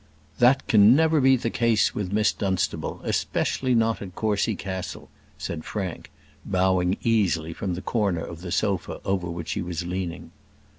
"That 0.39 0.67
can 0.67 0.95
never 0.95 1.21
be 1.21 1.35
the 1.35 1.51
case 1.51 1.93
with 1.93 2.11
Miss 2.11 2.33
Dunstable; 2.33 3.01
especially 3.03 3.75
not 3.75 4.01
at 4.01 4.15
Courcy 4.15 4.55
Castle," 4.55 5.09
said 5.37 5.63
Frank, 5.63 6.09
bowing 6.43 6.97
easily 7.03 7.53
from 7.53 7.75
the 7.75 7.83
corner 7.83 8.23
of 8.25 8.41
the 8.41 8.51
sofa 8.51 8.99
over 9.05 9.29
which 9.29 9.51
he 9.51 9.61
was 9.61 9.85
leaning. 9.85 10.31